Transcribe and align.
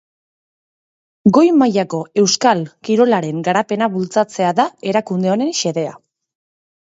Goi-mailako 1.35 1.99
euskal 2.21 2.63
kirolaren 2.89 3.43
garapena 3.49 3.91
bultzatzea 3.97 4.55
da 4.61 4.67
erakunde 4.95 5.33
honen 5.35 5.55
xedea. 5.61 5.95